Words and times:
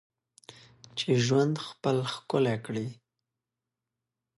چې 0.97 1.09
ژوند 1.25 1.55
خپل 1.67 1.97
ښکلی 2.13 2.55
کړې. 2.65 2.87